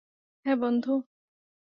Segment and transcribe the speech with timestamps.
[0.45, 0.93] হ্যাঁ, বন্ধু।